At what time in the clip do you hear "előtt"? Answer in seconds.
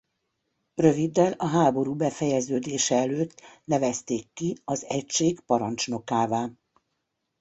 2.95-3.41